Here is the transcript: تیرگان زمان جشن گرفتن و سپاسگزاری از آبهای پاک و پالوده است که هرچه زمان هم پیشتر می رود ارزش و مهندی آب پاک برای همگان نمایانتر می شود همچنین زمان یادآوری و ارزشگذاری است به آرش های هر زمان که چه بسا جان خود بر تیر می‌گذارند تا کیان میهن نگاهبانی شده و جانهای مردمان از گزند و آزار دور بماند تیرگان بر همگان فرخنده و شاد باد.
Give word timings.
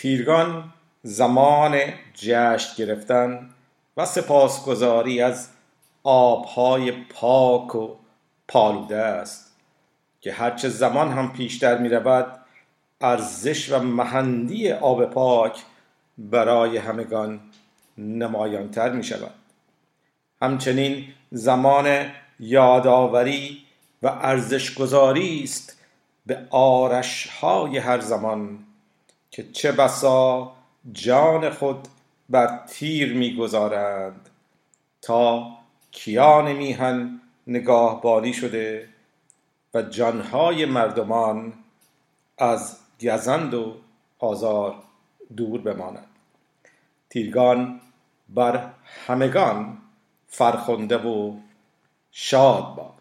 تیرگان 0.00 0.72
زمان 1.02 1.78
جشن 2.14 2.76
گرفتن 2.76 3.50
و 3.96 4.06
سپاسگزاری 4.06 5.22
از 5.22 5.48
آبهای 6.02 6.92
پاک 6.92 7.74
و 7.74 7.96
پالوده 8.48 8.96
است 8.96 9.56
که 10.20 10.32
هرچه 10.32 10.68
زمان 10.68 11.12
هم 11.12 11.32
پیشتر 11.32 11.78
می 11.78 11.88
رود 11.88 12.26
ارزش 13.00 13.72
و 13.72 13.78
مهندی 13.78 14.72
آب 14.72 15.04
پاک 15.04 15.62
برای 16.18 16.76
همگان 16.76 17.40
نمایانتر 17.98 18.92
می 18.92 19.04
شود 19.04 19.34
همچنین 20.42 21.04
زمان 21.30 22.10
یادآوری 22.40 23.58
و 24.02 24.06
ارزشگذاری 24.08 25.42
است 25.42 25.78
به 26.26 26.46
آرش 26.50 27.26
های 27.26 27.78
هر 27.78 28.00
زمان 28.00 28.58
که 29.30 29.52
چه 29.52 29.72
بسا 29.72 30.52
جان 30.92 31.50
خود 31.50 31.88
بر 32.30 32.66
تیر 32.66 33.14
می‌گذارند 33.14 34.28
تا 35.02 35.46
کیان 35.90 36.52
میهن 36.52 37.20
نگاهبانی 37.46 38.32
شده 38.32 38.88
و 39.74 39.82
جانهای 39.82 40.64
مردمان 40.64 41.52
از 42.38 42.76
گزند 43.00 43.54
و 43.54 43.76
آزار 44.18 44.82
دور 45.36 45.60
بماند 45.60 46.06
تیرگان 47.10 47.80
بر 48.28 48.70
همگان 49.06 49.78
فرخنده 50.28 50.96
و 50.96 51.36
شاد 52.10 52.74
باد. 52.74 52.99